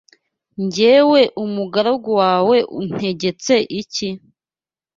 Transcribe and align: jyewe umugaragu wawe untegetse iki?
jyewe 0.73 1.21
umugaragu 1.43 2.09
wawe 2.21 2.57
untegetse 2.79 3.53
iki? 3.81 4.07